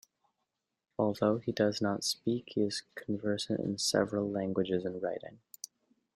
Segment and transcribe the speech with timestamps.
[0.97, 5.41] Although he does not speak, he is conversant in several languages in writing.